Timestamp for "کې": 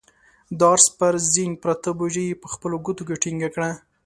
3.07-3.21